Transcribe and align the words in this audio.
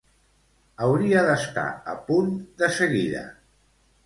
Hauria 0.85 1.21
d'estar 1.27 1.67
a 1.93 1.95
punt 2.09 2.33
de 2.63 2.71
seguida. 2.79 3.23